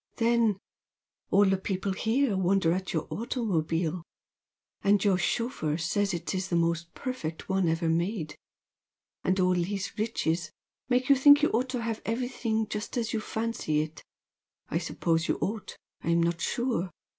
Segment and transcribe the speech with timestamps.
[0.15, 0.57] Then
[1.29, 4.01] all the people here wonder at your automobile
[4.81, 8.35] and your chauffeur says it is the most perfect one ever made!
[9.23, 10.49] And all these riches
[10.89, 14.03] make you think you ought to have everything just as you fancy it.
[14.69, 16.89] I suppose you ought I'm not sure!